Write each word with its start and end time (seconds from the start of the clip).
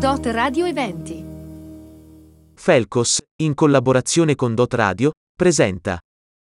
Dot 0.00 0.24
Radio 0.28 0.64
Eventi. 0.64 1.22
Felcos, 2.54 3.20
in 3.42 3.52
collaborazione 3.52 4.34
con 4.34 4.54
Dot 4.54 4.72
Radio, 4.72 5.10
presenta 5.36 5.98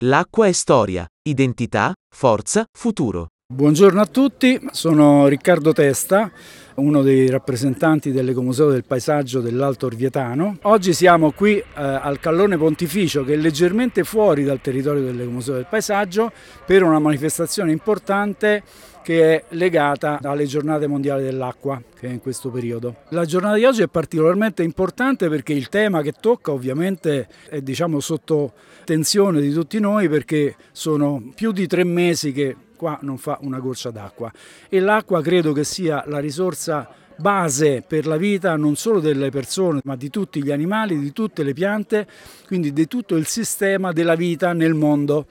L'acqua 0.05 0.49
è 0.49 0.53
storia, 0.53 1.07
identità, 1.27 1.95
forza, 2.15 2.67
futuro. 2.71 3.29
Buongiorno 3.51 4.03
a 4.03 4.05
tutti, 4.05 4.61
sono 4.73 5.27
Riccardo 5.29 5.73
Testa, 5.73 6.31
uno 6.75 7.01
dei 7.01 7.31
rappresentanti 7.31 8.13
dell'Ecomuseo 8.13 8.69
del 8.69 8.85
Paesaggio 8.85 9.41
dell'Alto 9.41 9.87
Orvietano. 9.87 10.59
Oggi 10.65 10.93
siamo 10.93 11.33
qui 11.33 11.57
eh, 11.57 11.65
al 11.75 12.21
Callone 12.21 12.59
Pontificio 12.59 13.25
che 13.25 13.33
è 13.33 13.37
leggermente 13.37 14.05
fuori 14.05 14.45
dal 14.45 14.61
territorio 14.61 15.03
dell'Ecomuseo 15.03 15.55
del 15.55 15.67
Paesaggio 15.67 16.31
per 16.67 16.83
una 16.83 16.99
manifestazione 16.99 17.73
importante 17.73 18.63
che 19.09 19.37
è 19.37 19.45
legata 19.55 20.19
alle 20.23 20.45
giornate 20.45 20.87
mondiali 20.87 21.23
dell'acqua 21.23 21.83
che 21.99 22.09
è 22.09 22.11
in 22.11 22.21
questo 22.21 22.51
periodo. 22.51 22.97
La 23.09 23.25
giornata 23.25 23.55
di 23.57 23.65
oggi 23.65 23.81
è 23.81 23.89
particolarmente 23.89 24.63
importante 24.63 25.31
perché 25.31 25.55
il 25.55 25.71
tema 25.71 26.03
che 26.03 26.13
tocca 26.13 26.53
ovviamente 26.53 27.27
è 27.49 27.63
diciamo, 27.63 28.01
sotto 28.01 28.53
tensione 28.85 29.41
di 29.41 29.51
tutti 29.51 29.81
noi 29.81 30.11
perché 30.11 30.57
sono 30.73 31.23
più 31.35 31.53
di 31.53 31.67
tre 31.67 31.85
mesi 31.85 32.33
che 32.33 32.55
qua 32.77 32.99
non 33.01 33.17
fa 33.17 33.39
una 33.41 33.61
goccia 33.61 33.91
d'acqua 33.91 34.31
e 34.69 34.79
l'acqua 34.79 35.23
credo 35.23 35.55
che 35.55 35.65
sia 35.65 36.05
la 36.07 36.19
risorsa 36.19 36.87
base 37.17 37.83
per 37.87 38.07
la 38.07 38.19
vita 38.19 38.57
non 38.57 38.77
solo 38.77 39.01
delle 39.01 39.31
persone 39.31 39.81
ma 39.85 39.97
di 39.97 40.11
tutti 40.11 40.43
gli 40.43 40.51
animali, 40.51 40.99
di 40.99 41.13
tutte 41.13 41.43
le 41.45 41.55
piante, 41.55 42.07
quindi 42.47 42.75
di 42.75 42.87
tutto 42.87 43.17
il 43.17 43.25
sistema 43.25 43.91
della 43.91 44.17
vita 44.17 44.53
nel 44.53 44.75
mondo 44.75 45.25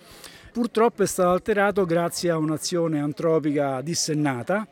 purtroppo 0.57 1.03
è 1.03 1.05
stato 1.05 1.29
alterato 1.29 1.85
grazie 1.85 2.31
a 2.31 2.37
un'azione 2.39 2.99
antropica 2.99 3.79
dissennata, 3.81 4.67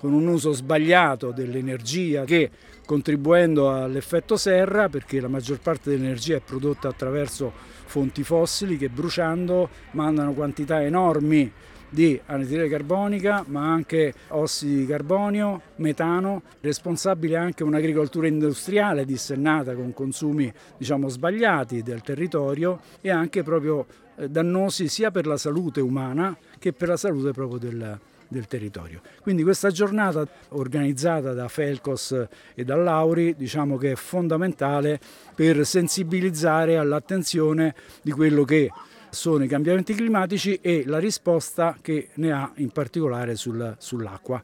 con 0.00 0.12
un 0.12 0.26
uso 0.26 0.50
sbagliato 0.50 1.30
dell'energia 1.30 2.24
che 2.24 2.50
contribuendo 2.84 3.70
all'effetto 3.72 4.36
serra, 4.36 4.88
perché 4.88 5.20
la 5.20 5.28
maggior 5.28 5.60
parte 5.60 5.90
dell'energia 5.90 6.38
è 6.38 6.40
prodotta 6.40 6.88
attraverso 6.88 7.52
fonti 7.84 8.24
fossili 8.24 8.76
che 8.76 8.88
bruciando 8.88 9.68
mandano 9.92 10.32
quantità 10.32 10.82
enormi 10.82 11.52
di 11.88 12.20
anidride 12.26 12.68
carbonica, 12.68 13.44
ma 13.46 13.72
anche 13.72 14.12
ossidi 14.30 14.78
di 14.78 14.86
carbonio, 14.86 15.60
metano, 15.76 16.42
responsabile 16.62 17.36
anche 17.36 17.62
un'agricoltura 17.62 18.26
industriale 18.26 19.04
dissennata 19.04 19.76
con 19.76 19.92
consumi 19.92 20.52
diciamo, 20.76 21.08
sbagliati 21.08 21.84
del 21.84 22.00
territorio 22.00 22.80
e 23.00 23.10
anche 23.10 23.44
proprio 23.44 23.86
dannosi 24.26 24.88
sia 24.88 25.10
per 25.10 25.26
la 25.26 25.36
salute 25.36 25.80
umana 25.80 26.36
che 26.58 26.72
per 26.72 26.88
la 26.88 26.96
salute 26.96 27.32
proprio 27.32 27.58
del, 27.58 27.98
del 28.28 28.46
territorio. 28.46 29.00
Quindi 29.22 29.42
questa 29.42 29.70
giornata 29.70 30.26
organizzata 30.50 31.32
da 31.32 31.48
Felcos 31.48 32.26
e 32.54 32.64
da 32.64 32.76
Lauri 32.76 33.34
diciamo 33.36 33.76
che 33.76 33.92
è 33.92 33.96
fondamentale 33.96 35.00
per 35.34 35.64
sensibilizzare 35.64 36.76
all'attenzione 36.76 37.74
di 38.02 38.10
quello 38.10 38.44
che 38.44 38.70
sono 39.10 39.44
i 39.44 39.48
cambiamenti 39.48 39.94
climatici 39.94 40.58
e 40.60 40.84
la 40.86 40.98
risposta 40.98 41.76
che 41.80 42.10
ne 42.14 42.32
ha 42.32 42.52
in 42.56 42.70
particolare 42.70 43.36
sul, 43.36 43.74
sull'acqua. 43.78 44.42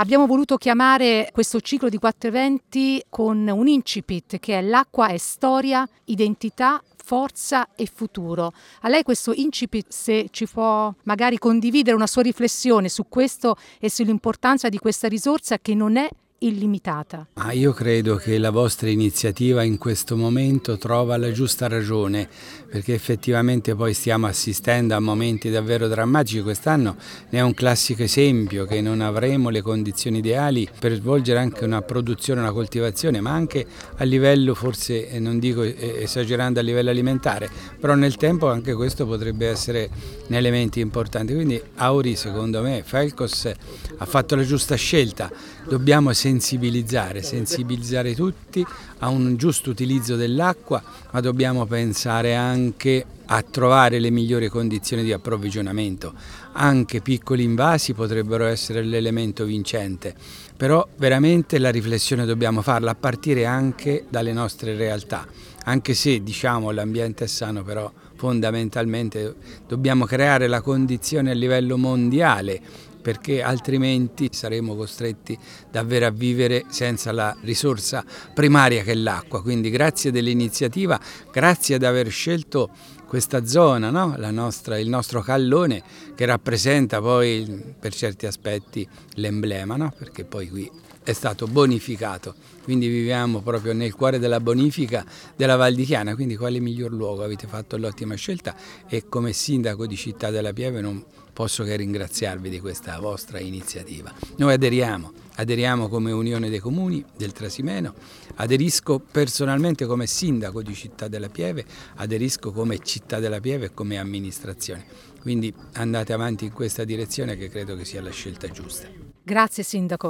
Abbiamo 0.00 0.26
voluto 0.26 0.56
chiamare 0.58 1.28
questo 1.32 1.60
ciclo 1.60 1.88
di 1.88 1.98
quattro 1.98 2.28
eventi 2.28 3.02
con 3.08 3.48
un 3.48 3.66
incipit 3.66 4.38
che 4.38 4.58
è 4.58 4.62
l'acqua 4.62 5.08
è 5.08 5.16
storia, 5.16 5.88
identità, 6.04 6.80
forza 7.08 7.70
e 7.74 7.88
futuro. 7.90 8.52
A 8.82 8.88
lei 8.90 9.02
questo 9.02 9.32
incipit, 9.32 9.86
se 9.88 10.28
ci 10.30 10.46
può 10.46 10.92
magari 11.04 11.38
condividere 11.38 11.96
una 11.96 12.06
sua 12.06 12.20
riflessione 12.20 12.90
su 12.90 13.08
questo 13.08 13.56
e 13.80 13.88
sull'importanza 13.88 14.68
di 14.68 14.76
questa 14.76 15.08
risorsa 15.08 15.58
che 15.58 15.74
non 15.74 15.96
è 15.96 16.06
illimitata. 16.40 17.26
Ah, 17.34 17.52
io 17.52 17.72
credo 17.72 18.16
che 18.16 18.38
la 18.38 18.50
vostra 18.50 18.88
iniziativa 18.88 19.62
in 19.62 19.76
questo 19.76 20.16
momento 20.16 20.78
trova 20.78 21.16
la 21.16 21.32
giusta 21.32 21.66
ragione, 21.66 22.28
perché 22.70 22.94
effettivamente 22.94 23.74
poi 23.74 23.92
stiamo 23.94 24.26
assistendo 24.26 24.94
a 24.94 25.00
momenti 25.00 25.50
davvero 25.50 25.88
drammatici. 25.88 26.42
Quest'anno 26.42 26.96
ne 27.30 27.38
è 27.38 27.42
un 27.42 27.54
classico 27.54 28.02
esempio 28.02 28.66
che 28.66 28.80
non 28.80 29.00
avremo 29.00 29.48
le 29.48 29.62
condizioni 29.62 30.18
ideali 30.18 30.68
per 30.78 30.94
svolgere 30.94 31.40
anche 31.40 31.64
una 31.64 31.82
produzione, 31.82 32.40
una 32.40 32.52
coltivazione, 32.52 33.20
ma 33.20 33.32
anche 33.32 33.66
a 33.96 34.04
livello, 34.04 34.54
forse 34.54 35.18
non 35.18 35.38
dico 35.38 35.62
esagerando 35.62 36.60
a 36.60 36.62
livello 36.62 36.90
alimentare, 36.90 37.50
però 37.80 37.94
nel 37.94 38.16
tempo 38.16 38.48
anche 38.48 38.74
questo 38.74 39.06
potrebbe 39.06 39.48
essere 39.48 39.90
un 40.28 40.34
elemento 40.34 40.78
importante. 40.78 41.34
Quindi 41.34 41.60
Auri, 41.76 42.14
secondo 42.14 42.62
me, 42.62 42.82
Felcos 42.84 43.50
ha 43.96 44.04
fatto 44.04 44.36
la 44.36 44.44
giusta 44.44 44.76
scelta. 44.76 45.30
Dobbiamo 45.68 46.12
sensibilizzare, 46.28 47.22
sensibilizzare 47.22 48.14
tutti 48.14 48.64
a 48.98 49.08
un 49.08 49.36
giusto 49.36 49.70
utilizzo 49.70 50.14
dell'acqua, 50.14 50.82
ma 51.10 51.20
dobbiamo 51.20 51.64
pensare 51.64 52.34
anche 52.34 53.04
a 53.30 53.42
trovare 53.42 53.98
le 53.98 54.10
migliori 54.10 54.48
condizioni 54.48 55.02
di 55.04 55.12
approvvigionamento. 55.12 56.12
Anche 56.52 57.00
piccoli 57.00 57.44
invasi 57.44 57.94
potrebbero 57.94 58.44
essere 58.44 58.82
l'elemento 58.82 59.44
vincente, 59.44 60.14
però 60.54 60.86
veramente 60.96 61.58
la 61.58 61.70
riflessione 61.70 62.26
dobbiamo 62.26 62.60
farla 62.60 62.90
a 62.90 62.94
partire 62.94 63.46
anche 63.46 64.04
dalle 64.10 64.34
nostre 64.34 64.76
realtà, 64.76 65.26
anche 65.64 65.94
se 65.94 66.22
diciamo 66.22 66.70
l'ambiente 66.70 67.24
è 67.24 67.28
sano, 67.28 67.62
però 67.62 67.90
fondamentalmente 68.16 69.34
dobbiamo 69.66 70.04
creare 70.04 70.46
la 70.48 70.60
condizione 70.60 71.30
a 71.30 71.34
livello 71.34 71.78
mondiale 71.78 72.60
perché 73.08 73.40
altrimenti 73.40 74.28
saremo 74.32 74.76
costretti 74.76 75.38
davvero 75.70 76.04
a 76.04 76.10
vivere 76.10 76.66
senza 76.68 77.10
la 77.10 77.34
risorsa 77.40 78.04
primaria 78.34 78.82
che 78.82 78.90
è 78.90 78.94
l'acqua. 78.94 79.40
Quindi 79.40 79.70
grazie 79.70 80.10
dell'iniziativa, 80.10 81.00
grazie 81.32 81.76
ad 81.76 81.84
aver 81.84 82.10
scelto 82.10 82.68
questa 83.06 83.46
zona, 83.46 83.88
no? 83.88 84.14
nostra, 84.30 84.78
il 84.78 84.90
nostro 84.90 85.22
callone 85.22 85.82
che 86.14 86.26
rappresenta 86.26 87.00
poi 87.00 87.74
per 87.80 87.94
certi 87.94 88.26
aspetti 88.26 88.86
l'emblema, 89.14 89.76
no? 89.76 89.90
perché 89.96 90.26
poi 90.26 90.50
qui 90.50 90.70
è 91.08 91.14
stato 91.14 91.46
bonificato, 91.46 92.34
quindi 92.64 92.86
viviamo 92.86 93.40
proprio 93.40 93.72
nel 93.72 93.94
cuore 93.94 94.18
della 94.18 94.40
bonifica 94.40 95.06
della 95.36 95.56
Val 95.56 95.72
di 95.72 95.86
Chiana, 95.86 96.14
quindi 96.14 96.36
quale 96.36 96.60
miglior 96.60 96.92
luogo? 96.92 97.22
Avete 97.22 97.46
fatto 97.46 97.78
l'ottima 97.78 98.14
scelta 98.14 98.54
e 98.86 99.08
come 99.08 99.32
sindaco 99.32 99.86
di 99.86 99.96
Città 99.96 100.28
della 100.28 100.52
Pieve 100.52 100.82
non 100.82 101.02
posso 101.32 101.64
che 101.64 101.76
ringraziarvi 101.76 102.50
di 102.50 102.60
questa 102.60 103.00
vostra 103.00 103.40
iniziativa. 103.40 104.12
Noi 104.36 104.52
aderiamo, 104.52 105.12
aderiamo 105.36 105.88
come 105.88 106.12
Unione 106.12 106.50
dei 106.50 106.58
Comuni 106.58 107.02
del 107.16 107.32
Trasimeno, 107.32 107.94
aderisco 108.34 108.98
personalmente 108.98 109.86
come 109.86 110.06
sindaco 110.06 110.60
di 110.60 110.74
Città 110.74 111.08
della 111.08 111.30
Pieve, 111.30 111.64
aderisco 111.94 112.52
come 112.52 112.80
Città 112.80 113.18
della 113.18 113.40
Pieve 113.40 113.66
e 113.66 113.70
come 113.72 113.96
amministrazione. 113.96 114.84
Quindi 115.22 115.50
andate 115.72 116.12
avanti 116.12 116.44
in 116.44 116.52
questa 116.52 116.84
direzione 116.84 117.38
che 117.38 117.48
credo 117.48 117.76
che 117.76 117.86
sia 117.86 118.02
la 118.02 118.10
scelta 118.10 118.46
giusta. 118.50 118.88
Grazie 119.22 119.62
Sindaco. 119.62 120.08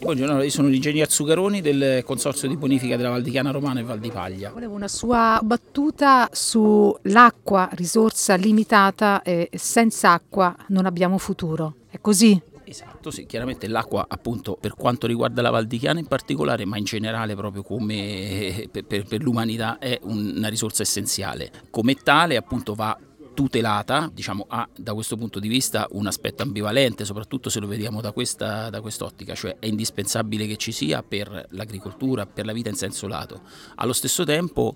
Buongiorno, 0.00 0.42
io 0.44 0.50
sono 0.50 0.68
l'ingegner 0.68 1.10
Zuccaroni 1.10 1.60
del 1.60 2.04
Consorzio 2.04 2.46
di 2.46 2.56
Bonifica 2.56 2.96
della 2.96 3.10
Val 3.10 3.22
di 3.22 3.32
Chiana 3.32 3.50
Romana 3.50 3.80
e 3.80 3.82
Val 3.82 3.98
di 3.98 4.12
Paglia. 4.12 4.50
Volevo 4.50 4.74
una 4.74 4.86
sua 4.86 5.40
battuta 5.42 6.28
sull'acqua, 6.30 7.68
risorsa 7.72 8.36
limitata 8.36 9.22
e 9.22 9.50
senza 9.54 10.12
acqua 10.12 10.54
non 10.68 10.86
abbiamo 10.86 11.18
futuro. 11.18 11.74
È 11.90 11.98
così? 12.00 12.40
Esatto, 12.62 13.10
sì, 13.10 13.26
chiaramente 13.26 13.66
l'acqua 13.66 14.06
appunto 14.08 14.56
per 14.60 14.74
quanto 14.74 15.08
riguarda 15.08 15.42
la 15.42 15.50
Val 15.50 15.66
di 15.66 15.78
Chiana 15.78 15.98
in 15.98 16.06
particolare, 16.06 16.64
ma 16.64 16.78
in 16.78 16.84
generale 16.84 17.34
proprio 17.34 17.64
come 17.64 18.68
per, 18.70 18.84
per, 18.84 19.04
per 19.04 19.20
l'umanità 19.20 19.78
è 19.78 19.98
una 20.02 20.48
risorsa 20.48 20.82
essenziale. 20.82 21.50
Come 21.70 21.94
tale 21.94 22.36
appunto 22.36 22.74
va 22.74 22.96
tutelata, 23.38 24.10
diciamo, 24.12 24.46
ha 24.48 24.68
da 24.76 24.94
questo 24.94 25.16
punto 25.16 25.38
di 25.38 25.46
vista 25.46 25.86
un 25.92 26.08
aspetto 26.08 26.42
ambivalente, 26.42 27.04
soprattutto 27.04 27.50
se 27.50 27.60
lo 27.60 27.68
vediamo 27.68 28.00
da, 28.00 28.10
questa, 28.10 28.68
da 28.68 28.80
quest'ottica, 28.80 29.36
cioè 29.36 29.58
è 29.60 29.66
indispensabile 29.66 30.44
che 30.48 30.56
ci 30.56 30.72
sia 30.72 31.04
per 31.04 31.46
l'agricoltura, 31.50 32.26
per 32.26 32.46
la 32.46 32.52
vita 32.52 32.68
in 32.68 32.74
senso 32.74 33.06
lato. 33.06 33.42
Allo 33.76 33.92
stesso 33.92 34.24
tempo 34.24 34.74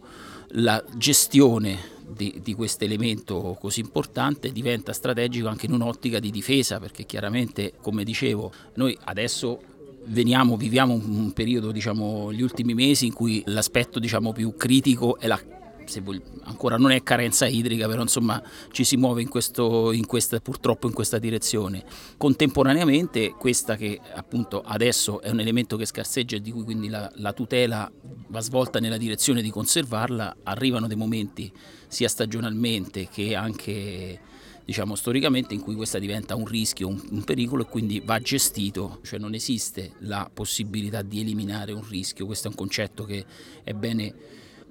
la 0.50 0.80
gestione 0.94 1.76
di, 2.06 2.38
di 2.40 2.54
questo 2.54 2.84
elemento 2.84 3.56
così 3.58 3.80
importante 3.80 4.52
diventa 4.52 4.92
strategico 4.92 5.48
anche 5.48 5.66
in 5.66 5.72
un'ottica 5.72 6.20
di 6.20 6.30
difesa, 6.30 6.78
perché 6.78 7.04
chiaramente, 7.04 7.72
come 7.82 8.04
dicevo, 8.04 8.52
noi 8.74 8.96
adesso 9.06 9.60
veniamo, 10.04 10.56
viviamo 10.56 10.94
un 10.94 11.32
periodo, 11.32 11.72
diciamo, 11.72 12.32
gli 12.32 12.42
ultimi 12.42 12.74
mesi 12.74 13.06
in 13.06 13.12
cui 13.12 13.42
l'aspetto 13.46 13.98
diciamo, 13.98 14.32
più 14.32 14.54
critico 14.54 15.18
è 15.18 15.26
la 15.26 15.40
Voglio, 16.00 16.22
ancora 16.44 16.76
non 16.76 16.90
è 16.90 17.02
carenza 17.02 17.46
idrica, 17.46 17.86
però 17.86 18.02
insomma 18.02 18.42
ci 18.70 18.84
si 18.84 18.96
muove 18.96 19.22
in 19.22 19.28
questo, 19.28 19.92
in 19.92 20.06
questa, 20.06 20.40
purtroppo 20.40 20.86
in 20.86 20.92
questa 20.92 21.18
direzione. 21.18 21.84
Contemporaneamente 22.16 23.30
questa 23.30 23.76
che 23.76 24.00
appunto 24.14 24.62
adesso 24.64 25.20
è 25.20 25.30
un 25.30 25.40
elemento 25.40 25.76
che 25.76 25.84
scarseggia 25.84 26.36
e 26.36 26.40
di 26.40 26.50
cui 26.50 26.64
quindi 26.64 26.88
la, 26.88 27.10
la 27.16 27.32
tutela 27.32 27.90
va 28.28 28.40
svolta 28.40 28.78
nella 28.78 28.96
direzione 28.96 29.42
di 29.42 29.50
conservarla, 29.50 30.36
arrivano 30.44 30.86
dei 30.86 30.96
momenti 30.96 31.52
sia 31.88 32.08
stagionalmente 32.08 33.08
che 33.08 33.34
anche 33.34 34.20
diciamo 34.64 34.94
storicamente 34.94 35.54
in 35.54 35.60
cui 35.60 35.74
questa 35.74 35.98
diventa 35.98 36.34
un 36.34 36.46
rischio, 36.46 36.88
un, 36.88 37.00
un, 37.10 37.24
pericolo 37.24 37.62
e 37.62 37.66
quindi 37.66 38.00
va 38.04 38.18
gestito, 38.20 39.00
cioè 39.02 39.18
non 39.18 39.34
esiste 39.34 39.92
la 40.00 40.30
possibilità 40.32 41.02
di 41.02 41.20
eliminare 41.20 41.72
un 41.72 41.86
rischio, 41.86 42.26
questo 42.26 42.48
è 42.48 42.50
un 42.50 42.56
concetto 42.56 43.04
che 43.04 43.24
è 43.62 43.72
bene 43.72 44.14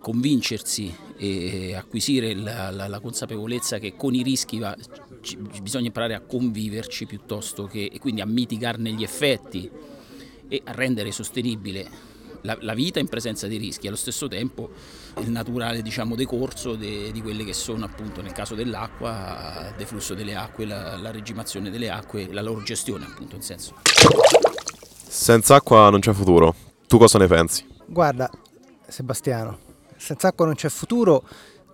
convincersi 0.01 0.93
e 1.15 1.75
acquisire 1.75 2.33
la, 2.33 2.71
la, 2.71 2.87
la 2.87 2.99
consapevolezza 2.99 3.77
che 3.77 3.95
con 3.95 4.13
i 4.15 4.23
rischi 4.23 4.57
va, 4.57 4.75
ci, 5.21 5.37
bisogna 5.61 5.85
imparare 5.85 6.15
a 6.15 6.21
conviverci 6.21 7.05
piuttosto 7.05 7.65
che 7.67 7.89
e 7.93 7.99
quindi 7.99 8.21
a 8.21 8.25
mitigarne 8.25 8.91
gli 8.91 9.03
effetti 9.03 9.69
e 10.47 10.61
a 10.65 10.71
rendere 10.71 11.11
sostenibile 11.11 12.09
la, 12.41 12.57
la, 12.61 12.73
vita 12.73 12.99
in 12.99 13.07
presenza 13.07 13.47
di 13.47 13.57
rischi, 13.57 13.87
allo 13.87 13.95
stesso 13.95 14.27
tempo 14.27 14.71
il 15.19 15.29
naturale 15.29 15.81
diciamo, 15.81 16.15
decorso 16.15 16.75
de, 16.75 17.11
di 17.11 17.21
quelle 17.21 17.43
che 17.43 17.53
sono 17.53 17.85
appunto 17.85 18.21
nel 18.21 18.31
caso 18.31 18.55
dell'acqua, 18.55 19.67
il 19.69 19.75
deflusso 19.77 20.13
delle 20.13 20.35
acque, 20.35 20.65
la, 20.65 20.97
la 20.97 21.11
regimazione 21.11 21.69
delle 21.69 21.89
acque, 21.89 22.31
la 22.31 22.41
loro 22.41 22.63
gestione 22.63 23.05
appunto 23.05 23.35
in 23.35 23.41
senso. 23.41 23.75
Senza 25.07 25.55
acqua 25.55 25.89
non 25.89 25.99
c'è 25.99 26.13
futuro, 26.13 26.55
tu 26.87 26.97
cosa 26.97 27.19
ne 27.19 27.27
pensi? 27.27 27.65
Guarda 27.85 28.29
Sebastiano, 28.87 29.57
senza 30.01 30.29
acqua 30.29 30.45
non 30.45 30.55
c'è 30.55 30.67
futuro 30.69 31.23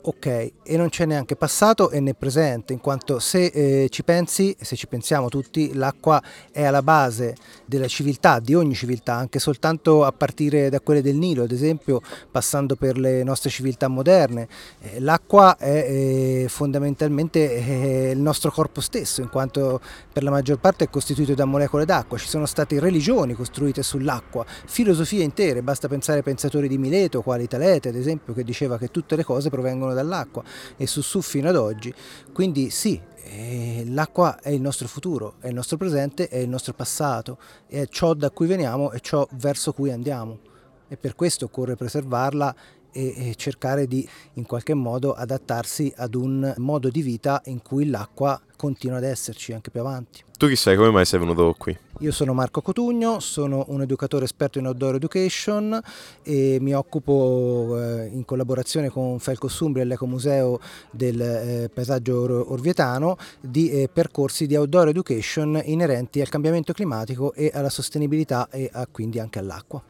ok 0.07 0.25
e 0.63 0.77
non 0.77 0.89
c'è 0.89 1.05
neanche 1.05 1.35
passato 1.35 1.89
e 1.89 1.99
né 1.99 2.13
presente 2.13 2.71
in 2.73 2.79
quanto 2.79 3.19
se 3.19 3.45
eh, 3.45 3.89
ci 3.89 4.03
pensi 4.03 4.55
se 4.59 4.75
ci 4.75 4.87
pensiamo 4.87 5.27
tutti 5.27 5.73
l'acqua 5.73 6.21
è 6.51 6.63
alla 6.63 6.81
base 6.81 7.35
della 7.65 7.87
civiltà 7.87 8.39
di 8.39 8.55
ogni 8.55 8.73
civiltà 8.73 9.15
anche 9.15 9.39
soltanto 9.39 10.05
a 10.05 10.11
partire 10.11 10.69
da 10.69 10.79
quelle 10.79 11.01
del 11.01 11.15
Nilo 11.15 11.43
ad 11.43 11.51
esempio 11.51 12.01
passando 12.31 12.75
per 12.75 12.97
le 12.97 13.23
nostre 13.23 13.49
civiltà 13.49 13.87
moderne. 13.87 14.47
Eh, 14.81 14.99
l'acqua 14.99 15.57
è 15.57 15.85
eh, 15.87 16.45
fondamentalmente 16.47 17.55
eh, 17.55 18.11
il 18.11 18.19
nostro 18.19 18.51
corpo 18.51 18.81
stesso 18.81 19.21
in 19.21 19.29
quanto 19.29 19.81
per 20.11 20.23
la 20.23 20.29
maggior 20.29 20.59
parte 20.59 20.85
è 20.85 20.89
costituito 20.89 21.33
da 21.33 21.45
molecole 21.45 21.85
d'acqua. 21.85 22.17
Ci 22.17 22.27
sono 22.27 22.45
state 22.45 22.79
religioni 22.79 23.33
costruite 23.33 23.83
sull'acqua 23.83 24.45
filosofie 24.65 25.23
intere 25.23 25.61
basta 25.61 25.87
pensare 25.87 26.19
ai 26.19 26.23
pensatori 26.23 26.67
di 26.67 26.77
Mileto 26.77 27.21
quali 27.21 27.47
Talete 27.47 27.89
ad 27.89 27.95
esempio 27.95 28.33
che 28.33 28.43
diceva 28.43 28.77
che 28.77 28.89
tutte 28.89 29.15
le 29.15 29.23
cose 29.23 29.49
provengono 29.49 29.93
dall'acqua 29.97 30.43
e 30.77 30.87
su 30.87 31.01
su 31.01 31.21
fino 31.21 31.49
ad 31.49 31.55
oggi. 31.55 31.93
Quindi 32.31 32.69
sì, 32.69 32.99
eh, 33.23 33.83
l'acqua 33.87 34.39
è 34.39 34.49
il 34.49 34.61
nostro 34.61 34.87
futuro, 34.87 35.35
è 35.39 35.47
il 35.47 35.53
nostro 35.53 35.77
presente, 35.77 36.29
è 36.29 36.37
il 36.37 36.49
nostro 36.49 36.73
passato, 36.73 37.37
è 37.67 37.85
ciò 37.87 38.13
da 38.13 38.29
cui 38.31 38.47
veniamo 38.47 38.91
e 38.91 38.99
ciò 39.01 39.27
verso 39.31 39.73
cui 39.73 39.91
andiamo. 39.91 40.39
E 40.87 40.95
per 40.95 41.15
questo 41.15 41.45
occorre 41.45 41.75
preservarla 41.75 42.55
e, 42.91 43.33
cercare 43.37 43.87
di 43.87 44.07
in 44.33 44.45
qualche 44.45 44.73
modo 44.73 45.13
adattarsi 45.13 45.93
ad 45.95 46.15
un 46.15 46.53
modo 46.57 46.89
di 46.89 47.01
vita 47.01 47.41
in 47.45 47.61
cui 47.61 47.87
l'acqua 47.87 48.41
continua 48.55 48.97
ad 48.97 49.03
esserci 49.03 49.53
anche 49.53 49.69
più 49.69 49.79
avanti. 49.79 50.25
Tu 50.37 50.47
chi 50.47 50.55
sei? 50.55 50.75
Come 50.75 50.91
mai 50.91 51.05
sei 51.05 51.19
venuto 51.19 51.55
qui? 51.57 51.75
Io 52.01 52.11
sono 52.11 52.33
Marco 52.33 52.61
Cotugno, 52.61 53.19
sono 53.19 53.65
un 53.69 53.81
educatore 53.81 54.25
esperto 54.25 54.59
in 54.59 54.67
outdoor 54.67 54.95
education 54.95 55.81
e 56.21 56.59
mi 56.61 56.75
occupo 56.75 57.75
eh, 57.75 58.05
in 58.13 58.23
collaborazione 58.23 58.89
con 58.89 59.17
Felco 59.17 59.47
Sumbria 59.47 59.83
e 59.83 59.87
l'Ecomuseo 59.87 60.59
del 60.91 61.19
eh, 61.19 61.71
paesaggio 61.73 62.51
orvietano 62.51 63.17
di 63.41 63.71
eh, 63.71 63.89
percorsi 63.91 64.45
di 64.45 64.55
outdoor 64.55 64.89
education 64.89 65.59
inerenti 65.65 66.21
al 66.21 66.29
cambiamento 66.29 66.71
climatico 66.71 67.33
e 67.33 67.49
alla 67.51 67.69
sostenibilità 67.69 68.47
e 68.51 68.69
a, 68.71 68.85
quindi 68.85 69.19
anche 69.19 69.39
all'acqua. 69.39 69.81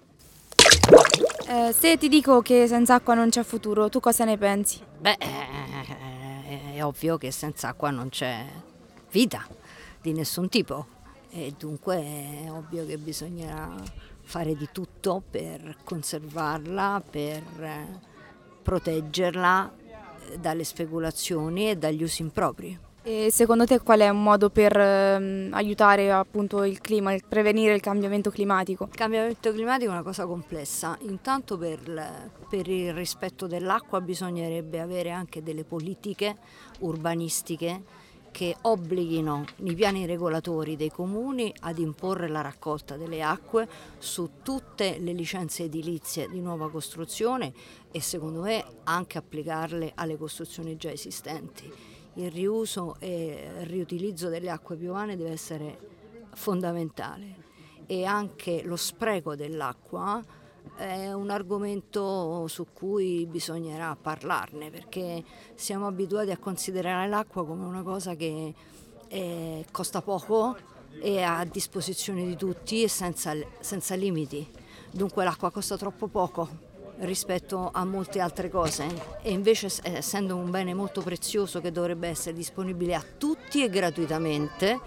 Eh, 1.50 1.72
se 1.72 1.98
ti 1.98 2.10
dico 2.10 2.42
che 2.42 2.68
senza 2.68 2.96
acqua 2.96 3.14
non 3.14 3.30
c'è 3.30 3.42
futuro, 3.42 3.88
tu 3.88 4.02
cosa 4.02 4.26
ne 4.26 4.38
pensi? 4.38 4.82
Beh, 5.00 5.16
eh, 5.18 6.74
è 6.76 6.84
ovvio 6.84 7.18
che 7.18 7.32
senza 7.32 7.70
acqua 7.70 7.90
non 7.90 8.10
c'è 8.10 8.46
vita 9.12 9.48
di 10.02 10.12
nessun 10.12 10.50
tipo 10.50 10.88
e 11.30 11.54
dunque 11.58 11.96
è 11.96 12.52
ovvio 12.52 12.86
che 12.86 12.98
bisognerà 12.98 13.76
fare 14.24 14.58
di 14.58 14.68
tutto 14.74 15.24
per 15.30 15.78
conservarla, 15.86 17.02
per 17.10 17.44
eh, 17.62 18.00
proteggerla 18.62 19.74
dalle 20.40 20.66
speculazioni 20.66 21.70
e 21.70 21.78
dagli 21.78 22.04
usi 22.04 22.24
impropri. 22.24 22.78
E 23.10 23.32
secondo 23.32 23.64
te 23.64 23.80
qual 23.80 24.02
è 24.02 24.10
un 24.10 24.22
modo 24.22 24.50
per 24.50 24.78
ehm, 24.78 25.54
aiutare 25.54 26.12
appunto 26.12 26.66
il 26.66 26.82
clima, 26.82 27.14
il 27.14 27.24
prevenire 27.26 27.74
il 27.74 27.80
cambiamento 27.80 28.30
climatico? 28.30 28.84
Il 28.92 28.98
cambiamento 28.98 29.54
climatico 29.54 29.92
è 29.92 29.94
una 29.94 30.04
cosa 30.04 30.26
complessa. 30.26 30.98
Intanto 31.04 31.58
per, 31.58 31.80
per 32.50 32.68
il 32.68 32.94
rispetto 32.94 33.48
dell'acqua 33.48 34.02
bisognerebbe 34.02 34.82
avere 34.82 35.12
anche 35.12 35.42
delle 35.42 35.64
politiche 35.64 36.36
urbanistiche 36.80 37.82
che 38.30 38.58
obblighino 38.64 39.46
i 39.64 39.74
piani 39.74 40.06
regolatori 40.06 40.76
dei 40.76 40.92
comuni 40.92 41.54
ad 41.62 41.78
imporre 41.78 42.28
la 42.28 42.42
raccolta 42.42 42.98
delle 42.98 43.24
acque 43.24 43.70
su 44.00 44.32
tutte 44.44 44.98
le 45.00 45.14
licenze 45.14 45.64
edilizie 45.64 46.28
di 46.28 46.42
nuova 46.42 46.70
costruzione 46.70 47.54
e 47.90 48.02
secondo 48.02 48.42
me 48.42 48.66
anche 48.84 49.18
applicarle 49.18 49.94
alle 49.96 50.18
costruzioni 50.18 50.76
già 50.76 50.92
esistenti 50.92 51.96
il 52.18 52.32
riuso 52.32 52.96
e 53.00 53.50
il 53.62 53.66
riutilizzo 53.66 54.30
delle 54.30 54.50
acque 54.50 54.76
piovane 54.76 55.16
deve 55.16 55.32
essere 55.32 55.78
fondamentale 56.34 57.46
e 57.86 58.06
anche 58.06 58.62
lo 58.64 58.76
spreco 58.76 59.36
dell'acqua 59.36 60.24
è 60.76 61.14
un 61.14 61.30
argomento 61.30 62.46
su 62.48 62.68
cui 62.74 63.26
bisognerà 63.26 63.96
parlarne 64.00 64.70
perché 64.70 65.24
siamo 65.56 65.88
abituati 65.88 66.32
a 66.32 66.38
considerare 66.38 67.08
l'acqua 67.08 67.46
come 67.46 67.64
una 67.64 67.84
cosa 67.84 68.16
che 68.16 68.54
eh, 69.08 69.66
costa 69.72 70.02
poco 70.02 70.58
e 71.00 71.22
a 71.22 71.46
disposizione 71.46 72.26
di 72.26 72.36
tutti 72.36 72.84
e 72.84 72.88
senza, 72.90 73.34
senza 73.60 73.96
limiti. 73.96 74.46
Dunque 74.92 75.24
l'acqua 75.24 75.52
costa 75.52 75.78
troppo 75.78 76.08
poco 76.08 76.66
rispetto 77.00 77.70
a 77.72 77.86
molte 77.86 78.20
altre 78.20 78.50
cose 78.50 78.88
e 79.22 79.32
invece 79.32 79.70
essendo 79.84 80.36
un 80.36 80.50
bene 80.50 80.74
molto 80.74 81.02
prezioso 81.02 81.62
che 81.62 81.72
dovrebbe 81.72 82.08
essere 82.08 82.36
disponibile 82.36 82.96
a 82.96 83.04
tutti 83.18 83.64
e 83.64 83.70
gratuitamente, 83.70 84.80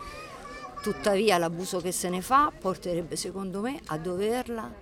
tuttavia 0.83 1.39
l'abuso 1.39 1.81
che 1.81 1.93
se 1.93 2.09
ne 2.09 2.21
fa 2.21 2.53
porterebbe 2.57 3.17
secondo 3.17 3.61
me 3.61 3.81
a 3.87 3.99
doverla 3.99 4.73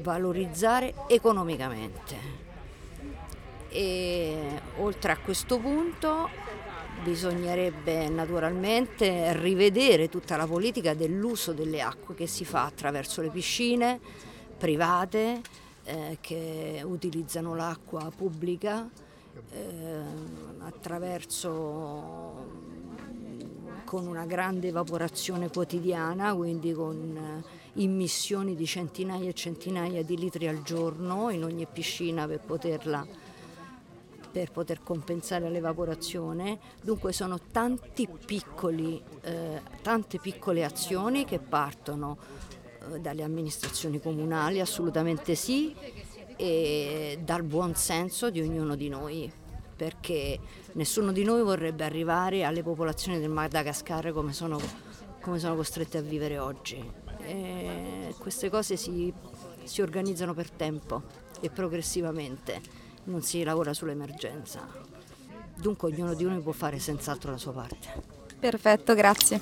valorizzare 0.00 0.94
economicamente. 1.08 2.44
E 3.68 4.60
oltre 4.78 5.12
a 5.12 5.18
questo 5.18 5.58
punto 5.58 6.28
bisognerebbe 7.02 8.08
naturalmente 8.08 9.32
rivedere 9.38 10.08
tutta 10.08 10.36
la 10.36 10.46
politica 10.46 10.94
dell'uso 10.94 11.52
delle 11.52 11.80
acque 11.80 12.14
che 12.14 12.26
si 12.26 12.44
fa 12.44 12.64
attraverso 12.64 13.20
le 13.20 13.28
piscine 13.28 14.00
private, 14.56 15.40
eh, 15.86 16.18
che 16.20 16.82
utilizzano 16.84 17.54
l'acqua 17.54 18.12
pubblica 18.14 18.88
eh, 19.50 20.00
attraverso 20.58 22.44
con 23.84 24.06
una 24.06 24.26
grande 24.26 24.68
evaporazione 24.68 25.48
quotidiana, 25.48 26.34
quindi 26.34 26.72
con 26.72 27.16
eh, 27.16 27.80
immissioni 27.80 28.56
di 28.56 28.66
centinaia 28.66 29.28
e 29.28 29.32
centinaia 29.32 30.02
di 30.02 30.16
litri 30.16 30.48
al 30.48 30.62
giorno 30.62 31.30
in 31.30 31.44
ogni 31.44 31.66
piscina 31.72 32.26
per 32.26 32.40
poterla 32.40 33.24
per 34.36 34.50
poter 34.50 34.82
compensare 34.82 35.48
l'evaporazione. 35.48 36.58
Dunque 36.82 37.14
sono 37.14 37.40
piccoli, 38.26 39.02
eh, 39.22 39.62
tante 39.80 40.18
piccole 40.18 40.62
azioni 40.62 41.24
che 41.24 41.38
partono 41.38 42.18
dalle 43.00 43.22
amministrazioni 43.22 44.00
comunali, 44.00 44.60
assolutamente 44.60 45.34
sì, 45.34 45.74
e 46.36 47.18
dal 47.22 47.42
buon 47.42 47.74
senso 47.74 48.30
di 48.30 48.40
ognuno 48.40 48.74
di 48.76 48.88
noi, 48.88 49.30
perché 49.74 50.38
nessuno 50.72 51.12
di 51.12 51.24
noi 51.24 51.42
vorrebbe 51.42 51.84
arrivare 51.84 52.44
alle 52.44 52.62
popolazioni 52.62 53.18
del 53.18 53.30
Madagascar 53.30 54.12
come 54.12 54.32
sono, 54.32 54.60
come 55.20 55.38
sono 55.38 55.54
costrette 55.54 55.98
a 55.98 56.02
vivere 56.02 56.38
oggi. 56.38 57.04
E 57.26 58.14
queste 58.18 58.50
cose 58.50 58.76
si, 58.76 59.12
si 59.64 59.82
organizzano 59.82 60.34
per 60.34 60.50
tempo 60.50 61.02
e 61.40 61.50
progressivamente, 61.50 62.60
non 63.04 63.22
si 63.22 63.42
lavora 63.42 63.72
sull'emergenza. 63.74 64.66
Dunque 65.56 65.90
ognuno 65.90 66.14
di 66.14 66.24
noi 66.24 66.40
può 66.40 66.52
fare 66.52 66.78
senz'altro 66.78 67.30
la 67.30 67.38
sua 67.38 67.52
parte. 67.52 68.14
Perfetto, 68.38 68.94
grazie. 68.94 69.40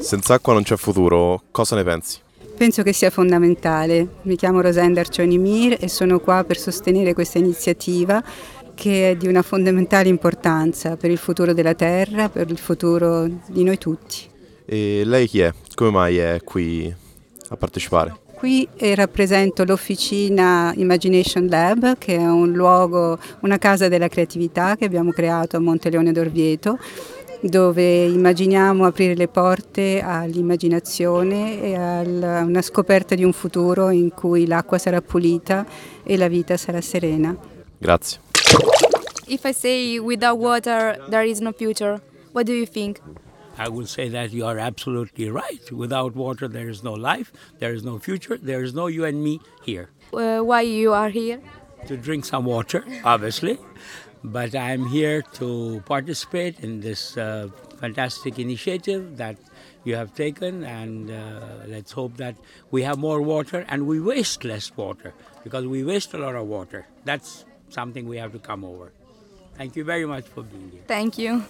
Senza 0.00 0.34
acqua 0.34 0.52
non 0.52 0.64
c'è 0.64 0.76
futuro, 0.76 1.44
cosa 1.50 1.76
ne 1.76 1.84
pensi? 1.84 2.20
Penso 2.60 2.82
che 2.82 2.92
sia 2.92 3.08
fondamentale. 3.08 4.06
Mi 4.24 4.36
chiamo 4.36 4.60
Rosenda 4.60 5.00
Arcionimir 5.00 5.78
e 5.80 5.88
sono 5.88 6.20
qua 6.20 6.44
per 6.44 6.58
sostenere 6.58 7.14
questa 7.14 7.38
iniziativa 7.38 8.22
che 8.74 9.12
è 9.12 9.16
di 9.16 9.28
una 9.28 9.40
fondamentale 9.40 10.10
importanza 10.10 10.98
per 10.98 11.10
il 11.10 11.16
futuro 11.16 11.54
della 11.54 11.72
Terra, 11.72 12.28
per 12.28 12.50
il 12.50 12.58
futuro 12.58 13.26
di 13.46 13.64
noi 13.64 13.78
tutti. 13.78 14.28
E 14.66 15.04
lei 15.06 15.26
chi 15.26 15.40
è? 15.40 15.54
Come 15.74 15.90
mai 15.90 16.18
è 16.18 16.40
qui 16.44 16.94
a 17.48 17.56
partecipare? 17.56 18.14
Qui 18.34 18.68
rappresento 18.94 19.64
l'officina 19.64 20.72
Imagination 20.76 21.46
Lab, 21.46 21.96
che 21.96 22.16
è 22.16 22.26
un 22.26 22.52
luogo, 22.52 23.18
una 23.40 23.56
casa 23.56 23.88
della 23.88 24.08
creatività 24.08 24.76
che 24.76 24.84
abbiamo 24.84 25.12
creato 25.12 25.56
a 25.56 25.60
Monteleone 25.60 26.12
d'Orvieto 26.12 26.78
dove 27.40 28.04
immaginiamo 28.04 28.84
aprire 28.84 29.14
le 29.14 29.28
porte 29.28 30.00
all'immaginazione 30.00 31.62
e 31.62 31.74
a 31.74 32.02
una 32.42 32.62
scoperta 32.62 33.14
di 33.14 33.24
un 33.24 33.32
futuro 33.32 33.90
in 33.90 34.10
cui 34.12 34.46
l'acqua 34.46 34.78
sarà 34.78 35.00
pulita 35.00 35.66
e 36.02 36.16
la 36.16 36.28
vita 36.28 36.56
sarà 36.56 36.80
serena. 36.80 37.36
Grazie. 37.78 38.20
If 39.26 39.44
I 39.44 39.52
say 39.52 39.98
without 39.98 40.38
water 40.38 41.04
there 41.08 41.28
is 41.28 41.40
no 41.40 41.52
future, 41.52 42.00
what 42.32 42.44
do 42.44 42.52
you 42.52 42.66
think? 42.66 43.00
I 43.60 43.68
would 43.68 43.88
say 43.88 44.08
that 44.08 44.32
you 44.32 44.46
are 44.46 44.58
absolutely 44.58 45.28
right. 45.28 45.70
Without 45.70 46.14
water, 46.16 46.48
there 46.48 46.70
is 46.70 46.82
no 46.82 46.94
life, 46.94 47.30
there 47.58 47.74
is 47.74 47.82
no 47.82 47.98
future, 47.98 48.38
there 48.38 48.62
is 48.62 48.72
no 48.72 48.86
you 48.86 49.04
and 49.04 49.22
me 49.22 49.40
here. 49.62 49.90
Uh, 50.14 50.40
why 50.40 50.62
you 50.62 50.94
are 50.94 51.10
here? 51.10 51.40
To 51.86 51.96
drink 51.96 52.24
some 52.24 52.46
water, 52.46 52.82
obviously, 53.04 53.58
but 54.22 54.54
I'm 54.54 54.86
here 54.86 55.22
to 55.34 55.82
participate 55.86 56.60
in 56.60 56.80
this 56.80 57.16
uh, 57.16 57.48
fantastic 57.80 58.38
initiative 58.38 59.16
that 59.16 59.36
you 59.84 59.96
have 59.96 60.14
taken, 60.14 60.64
and 60.64 61.10
uh, 61.10 61.40
let's 61.66 61.92
hope 61.92 62.16
that 62.18 62.36
we 62.70 62.82
have 62.82 62.98
more 62.98 63.22
water 63.22 63.64
and 63.68 63.86
we 63.86 64.00
waste 64.00 64.44
less 64.44 64.76
water 64.76 65.14
because 65.42 65.66
we 65.66 65.84
waste 65.84 66.12
a 66.14 66.18
lot 66.18 66.34
of 66.34 66.46
water. 66.46 66.86
That's 67.04 67.44
something 67.70 68.06
we 68.06 68.18
have 68.18 68.32
to 68.32 68.38
come 68.38 68.64
over. 68.64 68.92
Thank 69.56 69.76
you 69.76 69.84
very 69.84 70.06
much 70.06 70.24
for 70.24 70.42
being 70.42 70.70
here. 70.70 70.82
Thank 70.86 71.18
you. 71.18 71.44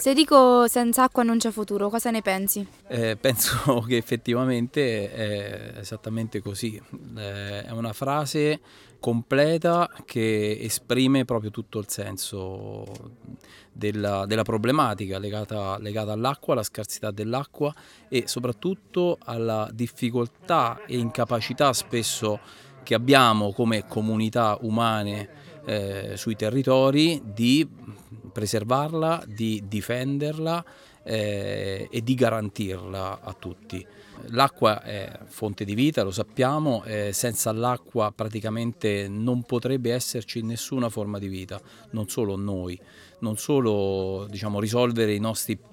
Se 0.00 0.14
dico 0.14 0.66
senza 0.66 1.02
acqua 1.02 1.22
non 1.22 1.36
c'è 1.36 1.50
futuro, 1.50 1.90
cosa 1.90 2.10
ne 2.10 2.22
pensi? 2.22 2.66
Eh, 2.88 3.18
penso 3.20 3.80
che 3.86 3.98
effettivamente 3.98 5.12
è 5.12 5.74
esattamente 5.78 6.40
così. 6.40 6.80
Eh, 7.18 7.64
è 7.64 7.70
una 7.70 7.92
frase 7.92 8.60
completa 8.98 9.90
che 10.06 10.56
esprime 10.58 11.26
proprio 11.26 11.50
tutto 11.50 11.78
il 11.80 11.84
senso 11.88 12.86
della, 13.70 14.24
della 14.24 14.42
problematica 14.42 15.18
legata, 15.18 15.78
legata 15.78 16.12
all'acqua, 16.12 16.54
alla 16.54 16.62
scarsità 16.62 17.10
dell'acqua 17.10 17.70
e 18.08 18.22
soprattutto 18.26 19.18
alla 19.22 19.68
difficoltà 19.70 20.82
e 20.86 20.96
incapacità 20.96 21.74
spesso 21.74 22.40
che 22.82 22.94
abbiamo 22.94 23.52
come 23.52 23.86
comunità 23.86 24.56
umane 24.62 25.28
eh, 25.66 26.12
sui 26.16 26.36
territori 26.36 27.20
di 27.22 27.68
preservarla, 28.30 29.22
di 29.26 29.64
difenderla 29.66 30.64
eh, 31.02 31.88
e 31.90 32.02
di 32.02 32.14
garantirla 32.14 33.20
a 33.22 33.34
tutti. 33.38 33.86
L'acqua 34.28 34.82
è 34.82 35.18
fonte 35.26 35.64
di 35.64 35.74
vita, 35.74 36.02
lo 36.02 36.10
sappiamo, 36.10 36.84
eh, 36.84 37.10
senza 37.12 37.52
l'acqua 37.52 38.12
praticamente 38.14 39.08
non 39.08 39.42
potrebbe 39.44 39.92
esserci 39.92 40.42
nessuna 40.42 40.90
forma 40.90 41.18
di 41.18 41.28
vita, 41.28 41.58
non 41.92 42.08
solo 42.08 42.36
noi, 42.36 42.78
non 43.20 43.38
solo 43.38 44.26
diciamo, 44.28 44.60
risolvere 44.60 45.18